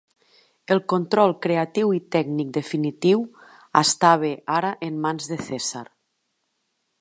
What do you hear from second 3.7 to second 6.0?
estava ara en mans de Cèsar.